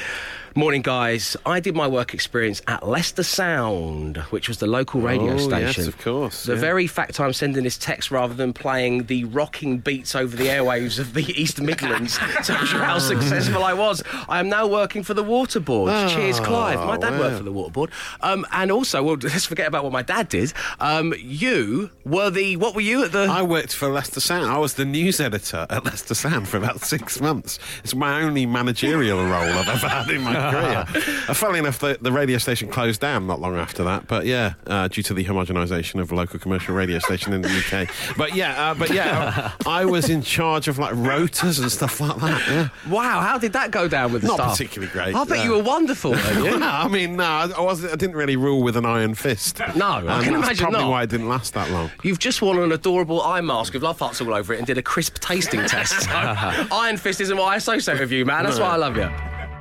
[0.57, 1.37] Morning, guys.
[1.47, 5.45] I did my work experience at Leicester Sound, which was the local radio Oh, yes,
[5.45, 5.87] station.
[5.87, 6.61] of course, The yeah.
[6.61, 10.99] very fact I'm sending this text rather than playing the rocking beats over the airwaves
[10.99, 14.03] of the East Midlands tells you how successful I was.
[14.29, 16.13] I am now working for the Waterboard.
[16.13, 16.81] Cheers, Clive.
[16.81, 17.21] My dad wow.
[17.21, 17.91] worked for the Waterboard.
[18.21, 20.53] Um, and also, well, let's forget about what my dad did.
[20.81, 23.21] Um, you were the, what were you at the...
[23.31, 24.51] I worked for Leicester Sound.
[24.51, 27.61] I was the news editor at Leicester Sound for about six months.
[27.85, 30.85] It's my only managerial role I've ever had in my career.
[31.29, 34.07] Uh, funnily enough, the, the radio station closed down not long after that.
[34.07, 37.49] But yeah, uh, due to the homogenisation of a local commercial radio station in the
[37.49, 37.89] UK.
[38.17, 42.01] But yeah, uh, but yeah, I, I was in charge of like rotors and stuff
[42.01, 42.49] like that.
[42.49, 42.69] Yeah.
[42.93, 44.51] Wow, how did that go down with the Not staff?
[44.53, 45.45] particularly great, I bet no.
[45.45, 46.51] you were wonderful, weren't you?
[46.61, 47.93] No, I mean, no, I I wasn't.
[47.93, 49.61] I didn't really rule with an iron fist.
[49.77, 50.91] No, I can that's imagine probably not.
[50.91, 51.91] why it didn't last that long.
[52.03, 54.77] You've just worn an adorable eye mask with love hearts all over it and did
[54.79, 56.03] a crisp tasting test.
[56.03, 58.45] So, Iron Fist isn't what I associate with you, man.
[58.45, 59.09] That's why I love you.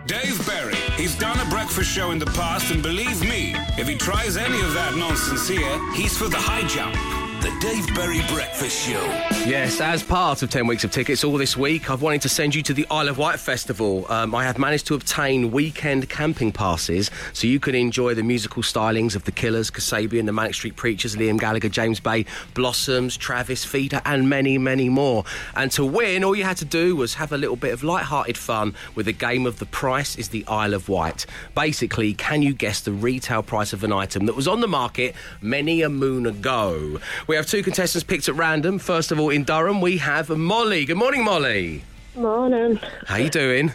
[0.09, 0.73] Dave Berry.
[0.97, 4.59] He's done a breakfast show in the past, and believe me, if he tries any
[4.59, 7.18] of that nonsense here, he's for the high jump.
[7.41, 9.01] The Dave Berry Breakfast Show.
[9.45, 12.53] Yes, as part of 10 weeks of tickets all this week, I've wanted to send
[12.53, 14.05] you to the Isle of Wight Festival.
[14.11, 18.61] Um, I have managed to obtain weekend camping passes so you can enjoy the musical
[18.61, 22.25] stylings of The Killers, Kasabian, The Manic Street Preachers, Liam Gallagher, James Bay,
[22.55, 25.23] Blossoms, Travis, Feeder, and many, many more.
[25.55, 28.37] And to win, all you had to do was have a little bit of light-hearted
[28.37, 31.25] fun with a game of The Price is the Isle of Wight.
[31.55, 35.15] Basically, can you guess the retail price of an item that was on the market
[35.41, 36.99] many a moon ago?
[37.29, 38.79] We have two contestants picked at random.
[38.79, 40.83] First of all, in Durham, we have Molly.
[40.85, 41.83] Good morning, Molly.
[42.15, 42.79] Morning.
[43.05, 43.71] How you doing?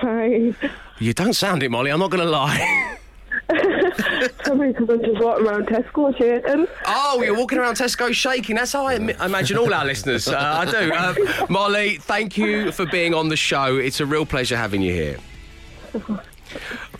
[0.00, 0.56] Fine.
[0.98, 1.92] You don't sound it, Molly.
[1.92, 2.98] I'm not going to lie.
[4.38, 6.66] Probably because I'm just walking around Tesco shaking.
[6.86, 8.56] Oh, you're walking around Tesco shaking.
[8.56, 10.26] That's how I im- imagine all our listeners.
[10.26, 10.92] Uh, I do.
[10.92, 13.76] Uh, Molly, thank you for being on the show.
[13.76, 15.18] It's a real pleasure having you here.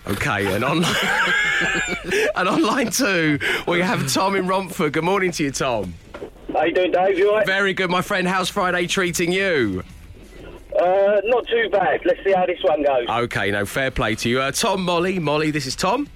[0.06, 0.84] Okay, and on
[2.34, 3.38] and on line two,
[3.68, 4.94] we have Tom in Romford.
[4.94, 5.94] Good morning to you, Tom.
[6.52, 7.16] How you doing, Dave?
[7.16, 7.46] You alright?
[7.46, 8.26] Very good, my friend.
[8.26, 9.84] How's Friday treating you?
[10.78, 12.00] Uh, not too bad.
[12.04, 13.08] Let's see how this one goes.
[13.08, 14.40] Okay, no, fair play to you.
[14.40, 16.08] Uh, Tom, Molly, Molly, this is Tom.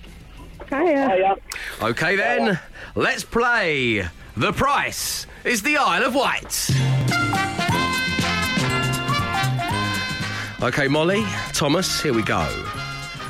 [0.69, 1.11] Hiya.
[1.11, 1.37] Hiya.
[1.81, 2.59] Okay, then,
[2.97, 4.05] let's play.
[4.37, 6.71] The price is the Isle of Wight.
[10.63, 12.66] Okay, Molly, Thomas, here we go.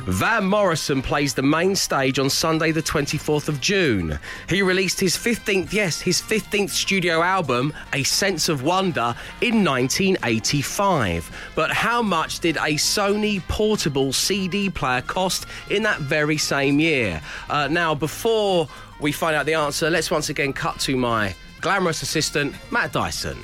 [0.07, 4.17] Van Morrison plays the main stage on Sunday, the 24th of June.
[4.47, 11.29] He released his 15th, yes, his 15th studio album, A Sense of Wonder, in 1985.
[11.55, 17.21] But how much did a Sony portable CD player cost in that very same year?
[17.49, 18.69] Uh, now, before
[19.01, 23.37] we find out the answer, let's once again cut to my glamorous assistant, Matt Dyson.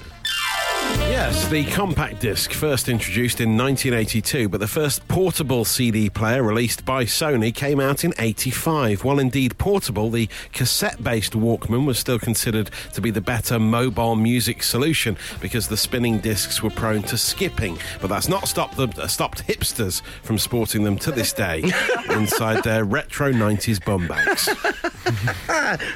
[1.14, 6.86] Yes, the compact disc first introduced in 1982, but the first portable CD player released
[6.86, 9.04] by Sony came out in 85.
[9.04, 14.16] While indeed portable, the cassette based Walkman was still considered to be the better mobile
[14.16, 17.78] music solution because the spinning discs were prone to skipping.
[18.02, 21.64] But that's not stopped, the, uh, stopped hipsters from sporting them to this day
[22.10, 24.50] inside their retro 90s bum bags.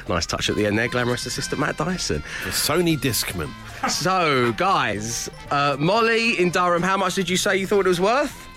[0.08, 2.22] Nice touch at the end there, glamorous assistant Matt Dyson.
[2.44, 3.50] The Sony Discman.
[3.88, 8.00] So, guys, uh, Molly in Durham, how much did you say you thought it was
[8.00, 8.48] worth?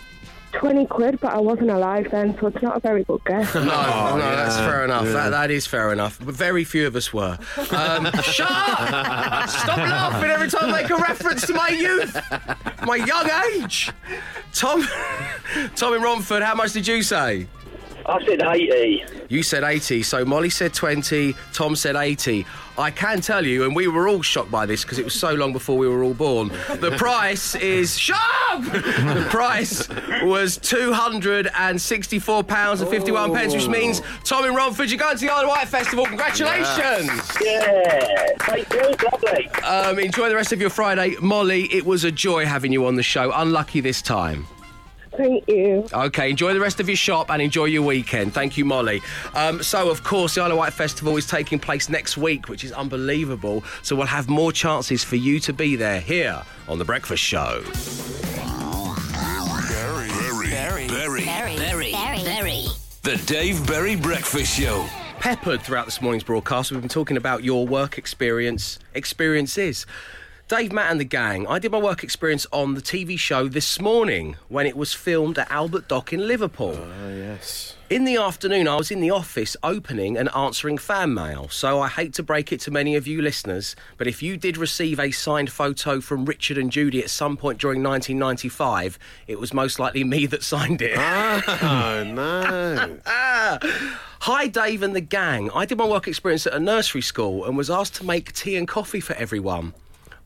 [0.54, 3.54] 20 quid, but I wasn't alive then, so it's not a very good guess.
[3.56, 5.06] No, no, that's fair enough.
[5.06, 6.20] That, that is fair enough.
[6.24, 7.38] But very few of us were.
[7.72, 9.50] Um, shut up!
[9.50, 12.18] Stop laughing every time I make a reference to my youth,
[12.86, 13.92] my young age.
[14.54, 14.86] Tom,
[15.76, 17.48] Tom in Romford, how much did you say?
[18.06, 19.04] I said 80.
[19.30, 22.46] You said 80, so Molly said 20, Tom said 80.
[22.82, 25.34] I can tell you, and we were all shocked by this because it was so
[25.34, 26.50] long before we were all born.
[26.80, 28.18] The price is shut
[28.50, 28.64] up!
[28.64, 29.88] The price
[30.24, 35.44] was £264 and 51 pence, which means Tom in Romford, you're going to the Isle
[35.44, 36.06] of Wight Festival.
[36.06, 37.12] Congratulations!
[37.40, 38.26] Yeah.
[38.40, 38.96] Thank you.
[39.12, 39.48] Lovely.
[39.64, 41.16] Um, enjoy the rest of your Friday.
[41.22, 43.32] Molly, it was a joy having you on the show.
[43.34, 44.48] Unlucky this time.
[45.16, 45.86] Thank you.
[45.92, 48.34] Okay, enjoy the rest of your shop and enjoy your weekend.
[48.34, 49.02] Thank you, Molly.
[49.34, 52.64] Um, so, of course, the Isle of Wight Festival is taking place next week, which
[52.64, 53.64] is unbelievable.
[53.82, 57.62] So, we'll have more chances for you to be there here on The Breakfast Show.
[60.88, 60.88] Berry.
[60.88, 61.26] Berry.
[61.26, 61.92] Berry.
[61.92, 62.24] Berry.
[62.24, 62.66] Berry.
[63.04, 64.86] The Dave Berry Breakfast Show.
[65.20, 69.86] Peppered throughout this morning's broadcast, we've been talking about your work experience, experiences.
[70.52, 71.48] Dave, Matt, and the gang.
[71.48, 75.40] I did my work experience on the TV show this morning when it was filmed
[75.40, 76.78] at Albert Dock in Liverpool.
[76.78, 77.78] Ah, yes.
[77.90, 81.48] In the afternoon, I was in the office opening and answering fan mail.
[81.48, 84.58] So I hate to break it to many of you listeners, but if you did
[84.58, 89.54] receive a signed photo from Richard and Judy at some point during 1995, it was
[89.54, 90.98] most likely me that signed it.
[91.64, 92.98] Oh, no.
[94.22, 95.50] Hi, Dave and the gang.
[95.52, 98.58] I did my work experience at a nursery school and was asked to make tea
[98.58, 99.74] and coffee for everyone.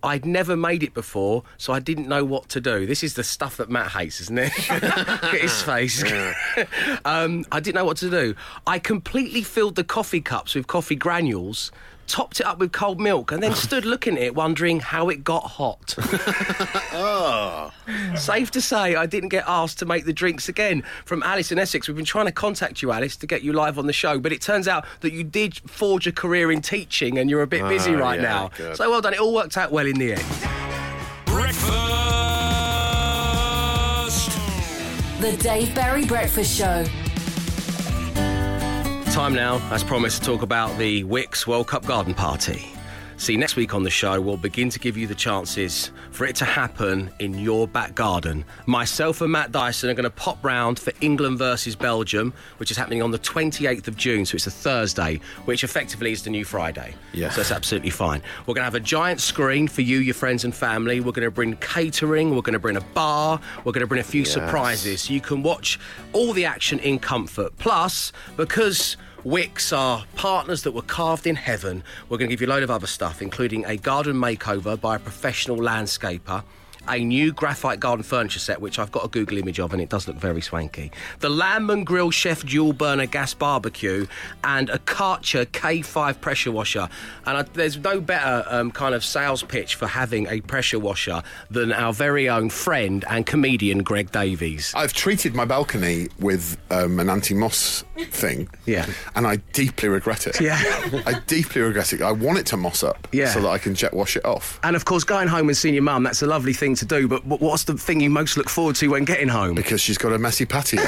[0.05, 2.85] I'd never made it before, so I didn't know what to do.
[2.85, 4.51] This is the stuff that Matt hates, isn't it?
[4.69, 6.03] Look at his face.
[7.05, 8.35] um, I didn't know what to do.
[8.67, 11.71] I completely filled the coffee cups with coffee granules,
[12.07, 15.23] topped it up with cold milk, and then stood looking at it, wondering how it
[15.23, 15.95] got hot.
[16.97, 17.71] Oh.
[18.15, 20.83] Safe to say, I didn't get asked to make the drinks again.
[21.05, 23.77] From Alice in Essex, we've been trying to contact you, Alice, to get you live
[23.77, 27.17] on the show, but it turns out that you did forge a career in teaching
[27.17, 28.49] and you're a bit ah, busy Oh, right yeah, now.
[28.55, 28.75] good.
[28.77, 29.13] So well done.
[29.13, 30.25] It all worked out well in the end.
[31.25, 31.71] Breakfast.
[35.21, 36.85] The Dave Berry Breakfast Show.
[39.15, 42.74] Time now, as promised, to talk about the Wickes World Cup Garden Party.
[43.25, 46.35] See, next week on the show, we'll begin to give you the chances for it
[46.35, 48.45] to happen in your back garden.
[48.67, 52.77] Myself and Matt Dyson are going to pop round for England versus Belgium, which is
[52.77, 56.45] happening on the 28th of June, so it's a Thursday, which effectively is the new
[56.45, 56.93] Friday.
[57.13, 57.31] Yeah.
[57.31, 58.21] So that's absolutely fine.
[58.41, 60.99] We're going to have a giant screen for you, your friends, and family.
[60.99, 62.29] We're going to bring catering.
[62.35, 63.39] We're going to bring a bar.
[63.63, 65.79] We're going to bring a few surprises so you can watch
[66.13, 67.57] all the action in comfort.
[67.57, 71.83] Plus, because Wickes are partners that were carved in heaven.
[72.07, 74.97] We're going to give you a load of other stuff, including a garden makeover by
[74.97, 76.43] a professional landscaper.
[76.87, 79.89] A new graphite garden furniture set, which I've got a Google image of, and it
[79.89, 80.91] does look very swanky.
[81.19, 84.05] The Landmann Grill Chef Dual Burner Gas Barbecue,
[84.43, 86.87] and a Karcher K5 pressure washer.
[87.25, 91.23] And I, there's no better um, kind of sales pitch for having a pressure washer
[91.49, 94.73] than our very own friend and comedian Greg Davies.
[94.75, 98.47] I've treated my balcony with um, an anti-moss thing.
[98.65, 98.85] Yeah.
[99.15, 100.39] And I deeply regret it.
[100.39, 100.57] Yeah.
[101.05, 102.01] I deeply regret it.
[102.01, 103.07] I want it to moss up.
[103.11, 103.29] Yeah.
[103.29, 104.59] So that I can jet wash it off.
[104.63, 107.07] And of course, going home and seeing your mum, that's a lovely thing to do.
[107.07, 109.55] But what's the thing you most look forward to when getting home?
[109.55, 110.81] Because she's got a messy patio.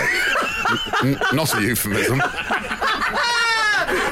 [1.03, 2.19] N- not a euphemism.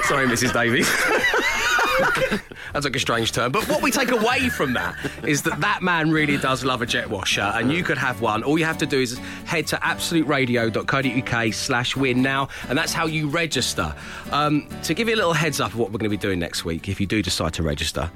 [0.03, 0.53] Sorry, Mrs.
[0.53, 0.87] Davies.
[2.73, 3.51] that took a strange turn.
[3.51, 6.85] But what we take away from that is that that man really does love a
[6.85, 8.43] jet washer, and you could have one.
[8.43, 13.05] All you have to do is head to absoluteradio.co.uk slash win now, and that's how
[13.05, 13.93] you register.
[14.31, 16.39] Um, to give you a little heads up of what we're going to be doing
[16.39, 18.11] next week, if you do decide to register,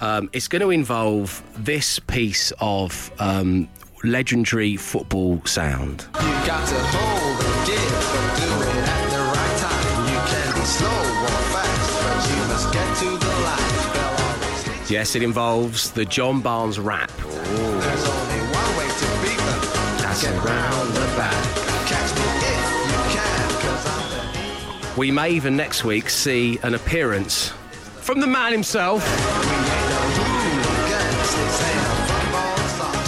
[0.00, 3.68] um, it's going to involve this piece of um,
[4.02, 6.06] legendary football sound.
[6.14, 7.78] You got to hold and give,
[8.12, 10.04] but do it at the right time.
[10.12, 13.92] You can be slow or fast, but you must get to the light.
[13.94, 17.10] They'll always lead Yes, it involves the John Barnes rap.
[17.10, 19.60] There's only one way to beat them.
[20.02, 21.44] That's Get the back.
[21.86, 26.74] Catch me if you can, cause I'm the We may even next week see an
[26.74, 27.52] appearance
[28.04, 29.02] from the man himself.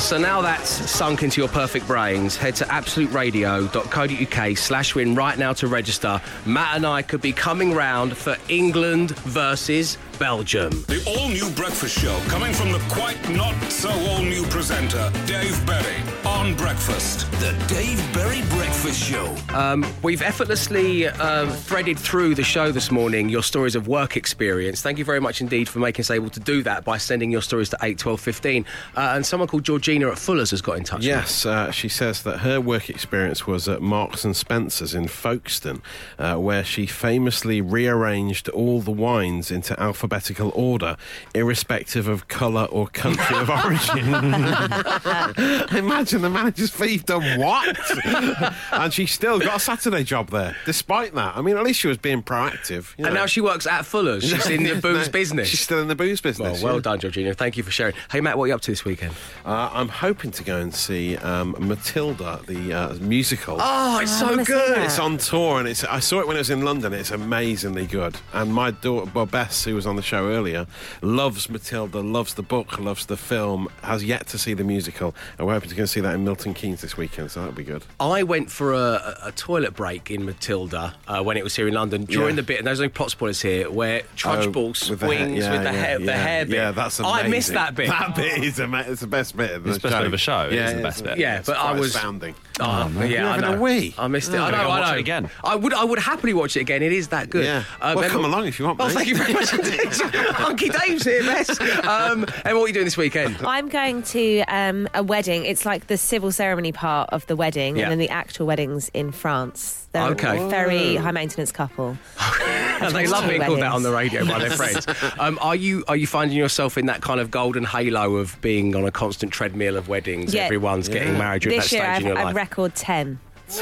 [0.06, 5.52] So now that's sunk into your perfect brains, head to absoluteradio.co.uk slash win right now
[5.54, 6.22] to register.
[6.44, 10.70] Matt and I could be coming round for England versus Belgium.
[10.86, 15.64] The all new breakfast show coming from the quite not so all new presenter, Dave
[15.66, 17.30] Berry, on breakfast.
[17.32, 19.36] The Dave Berry Breakfast Show.
[19.54, 24.80] Um, we've effortlessly uh, threaded through the show this morning your stories of work experience.
[24.80, 27.42] Thank you very much indeed for making us able to do that by sending your
[27.42, 28.66] stories to 8, 12, 15.
[28.96, 31.06] Uh, and someone called Georgina at Fuller's has got in touch with.
[31.06, 35.82] Yes, uh, she says that her work experience was at Marks and Spencer's in Folkestone,
[36.18, 40.05] uh, where she famously rearranged all the wines into alphabetical
[40.54, 40.96] order,
[41.34, 44.14] irrespective of colour or country of origin.
[45.76, 47.76] Imagine the manager's fee done what?
[48.72, 51.36] and she still got a Saturday job there, despite that.
[51.36, 52.94] I mean, at least she was being proactive.
[52.98, 54.24] you And now she works at Fuller's.
[54.24, 55.48] She's in the booze No, business.
[55.48, 56.62] She's still in the booze business.
[56.62, 56.80] well yeah.
[56.80, 57.34] done, Georgina.
[57.34, 57.94] Thank you for sharing.
[58.10, 59.14] Hey, Matt, what are you up to this weekend?
[59.44, 63.56] Uh, I'm hoping to go and see um, Matilda, the uh, musical.
[63.60, 64.78] Oh, it's I so good.
[64.78, 65.84] It's on tour, and it's.
[65.84, 66.92] I saw it when I was in London.
[66.92, 68.16] It's amazingly good.
[68.32, 70.66] And my daughter, well, Bess, who was on the show earlier,
[71.02, 73.68] loves Matilda, loves the book, loves the film.
[73.82, 76.24] Has yet to see the musical, and we're hoping to go and see that in
[76.24, 77.30] Milton Keynes this weekend.
[77.30, 77.84] So that'll be good.
[78.00, 81.66] I went for a, a- a toilet break in Matilda uh, when it was here
[81.68, 82.36] in London during Yeah.
[82.36, 85.38] the bit, and there's no plot spoilers here, where Trunchbull Oh, with the hair- swings
[85.44, 86.54] yeah, with the yeah, hair, the yeah, hair bit.
[86.54, 87.16] Yeah, that's amazing.
[87.26, 87.88] I missed that bit.
[87.88, 89.50] That bit is ama- it's the best bit.
[89.52, 89.98] Of the It's the best show.
[90.00, 90.46] bit of a show.
[90.46, 91.18] It is the best bit.
[91.18, 91.94] Yeah, It's but I was.
[91.94, 92.34] astounding.
[92.58, 93.54] Oh, yeah, You're I know.
[93.54, 93.94] a wee.
[93.98, 94.36] I missed it.
[94.38, 94.56] Oh, I know.
[94.56, 94.94] I watch know.
[94.96, 95.30] it again.
[95.44, 95.74] I would.
[95.74, 96.82] I would happily watch it again.
[96.82, 97.44] It is that good.
[97.44, 97.64] Yeah.
[97.80, 98.80] Uh, well, come along if you want.
[98.80, 98.94] Oh, mate.
[98.94, 99.85] thank you very much indeed.
[99.92, 101.60] Hunky Dave's here, Bess.
[101.86, 103.36] Um, and what are you doing this weekend?
[103.46, 105.44] I'm going to um, a wedding.
[105.44, 107.84] It's like the civil ceremony part of the wedding, Yeah.
[107.84, 109.86] and then the actual wedding's in France.
[109.92, 110.44] They're Okay.
[110.44, 111.96] a very high maintenance couple.
[112.78, 114.86] And they love being called that on the radio by their friends.
[115.18, 118.76] Um, are you are you finding yourself in that kind of golden halo of being
[118.76, 120.34] on a constant treadmill of weddings?
[120.34, 120.42] Yeah.
[120.42, 122.34] Everyone's getting married during This that year, stage I've, in your I've life.
[122.36, 123.18] record 10,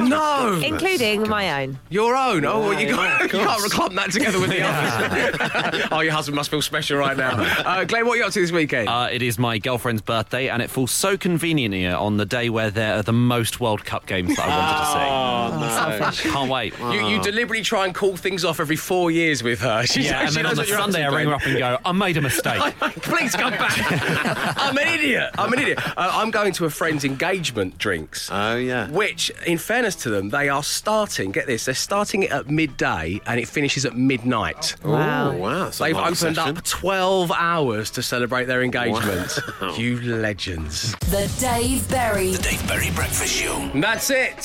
[0.00, 1.78] no, including my own.
[1.88, 2.44] your own.
[2.44, 5.88] Oh, well, you, got, you can't clump that together with the others.
[5.90, 7.36] oh, your husband must feel special right now.
[7.68, 8.88] Uh, Glenn, what are you up to this weekend?
[8.88, 12.70] Uh, it is my girlfriend's birthday, and it falls so conveniently on the day where
[12.70, 16.30] there are the most World Cup games that I wanted to see.
[16.30, 16.78] Can't wait.
[16.78, 19.84] you, you deliberately try and call things off every four years with her.
[19.86, 21.46] She's, Yeah, and she then on the what you're up Sunday, I ring her up
[21.46, 22.60] and go, I made a mistake.
[23.02, 24.56] Please come back.
[24.58, 25.30] I'm an idiot.
[25.36, 25.78] I'm an idiot.
[25.86, 28.30] Uh, I'm going to a friend's engagement drinks.
[28.32, 28.88] Oh yeah.
[28.98, 31.30] Which, in fairness to them, they are starting.
[31.30, 34.74] Get this, they're starting it at midday and it finishes at midnight.
[34.84, 35.30] Wow.
[35.30, 35.64] Oh, wow.
[35.64, 36.56] that's a They've long opened session.
[36.58, 39.38] up 12 hours to celebrate their engagement.
[39.78, 40.92] You legends.
[41.10, 42.32] The Dave Berry.
[42.32, 43.54] The Dave Berry Breakfast Show.
[43.56, 44.42] And that's it.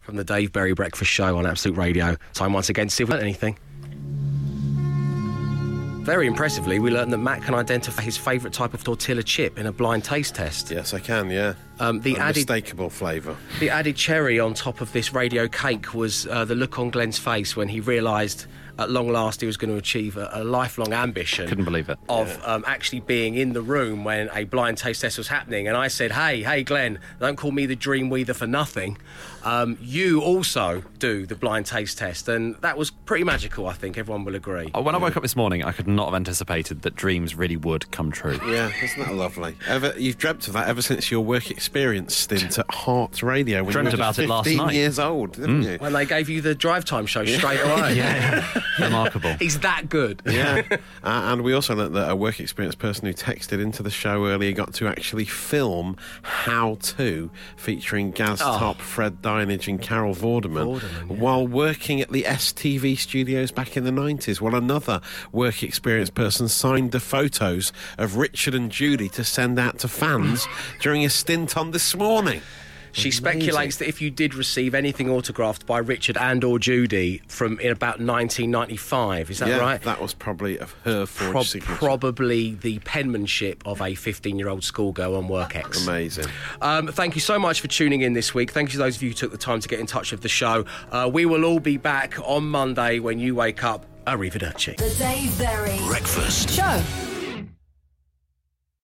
[0.00, 2.16] From the Dave Berry Breakfast Show on Absolute Radio.
[2.32, 3.58] Time once again to see if we learned anything.
[6.02, 9.66] Very impressively, we learned that Matt can identify his favourite type of tortilla chip in
[9.66, 10.68] a blind taste test.
[10.68, 11.30] Yes, I can.
[11.30, 11.54] Yeah.
[11.78, 13.36] Um, the added Unmistakable flavour.
[13.60, 17.18] the added cherry on top of this radio cake was uh, the look on Glenn's
[17.20, 18.46] face when he realised
[18.78, 21.48] at long last he was going to achieve a, a lifelong ambition.
[21.48, 21.98] Couldn't believe it.
[22.08, 25.68] Of um, actually being in the room when a blind taste test was happening.
[25.68, 28.98] And I said, hey, hey, Glenn, don't call me the dream weaver for nothing.
[29.44, 32.28] Um, you also do the blind taste test.
[32.28, 34.70] And that was pretty magical, I think everyone will agree.
[34.74, 37.56] Oh, When I woke up this morning, I could not have anticipated that dreams really
[37.56, 38.38] would come true.
[38.46, 39.56] Yeah, isn't that lovely?
[39.66, 43.72] Ever, you've dreamt of that ever since your work experience stint at Heart Radio when
[43.72, 44.74] Dreamt you were about just it last 15 night.
[44.74, 45.76] years old, didn't you?
[45.78, 47.92] When they gave you the drive time show straight away.
[48.02, 48.46] Yeah,
[48.78, 49.32] remarkable.
[49.34, 50.22] He's that good.
[50.24, 53.90] Yeah, uh, and we also learnt that a work experience person who texted into the
[53.90, 58.58] show earlier got to actually film How To, featuring Gaz Oh.
[58.58, 61.16] Top, Fred Dinenage, and Carol Vorderman, Vorderman, yeah.
[61.16, 64.40] while working at the STV studios back in the 90s.
[64.40, 65.00] While another
[65.32, 70.46] work experience person signed the photos of Richard and Judy to send out to fans
[70.80, 72.40] during a stint on This Morning.
[72.92, 73.12] She Amazing.
[73.12, 77.72] speculates that if you did receive anything autographed by Richard and or Judy from in
[77.72, 79.82] about 1995, is that yeah, right?
[79.82, 81.74] that was probably of her forged Prob- signature.
[81.76, 85.86] probably the penmanship of a 15-year-old schoolgirl on WorkX.
[85.86, 86.26] Amazing.
[86.60, 88.50] Um, thank you so much for tuning in this week.
[88.50, 90.20] Thank you to those of you who took the time to get in touch with
[90.20, 90.64] the show.
[90.90, 93.86] Uh, we will all be back on Monday when you wake up.
[94.06, 94.76] Arrivederci.
[94.78, 96.50] The Dave Berry Breakfast.
[96.50, 96.82] Show.